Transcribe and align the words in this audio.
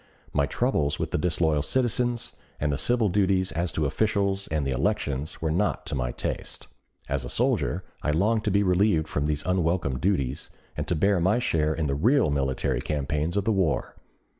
My 0.33 0.47
troubles 0.47 0.97
with 0.97 1.11
the 1.11 1.19
disloyal 1.19 1.61
citizens 1.61 2.33
and 2.59 2.71
the 2.71 2.77
civil 2.79 3.07
duties 3.07 3.51
as 3.51 3.71
to 3.73 3.85
officials 3.85 4.47
and 4.47 4.65
the 4.65 4.71
elections 4.71 5.43
were 5.43 5.51
not 5.51 5.85
to 5.85 5.93
my 5.93 6.11
taste. 6.11 6.67
As 7.07 7.23
a 7.23 7.29
soldier 7.29 7.83
I 8.01 8.09
longed 8.09 8.43
to 8.45 8.49
be 8.49 8.63
relieved 8.63 9.07
from 9.07 9.27
these 9.27 9.45
unwelcome 9.45 9.99
duties, 9.99 10.49
and 10.75 10.87
to 10.87 10.95
bear 10.95 11.19
my 11.19 11.37
share 11.37 11.75
in 11.75 11.85
the 11.85 11.93
real 11.93 12.31
military 12.31 12.81
campaigns 12.81 13.37
of 13.37 13.45
the 13.45 13.51
war. 13.53 13.95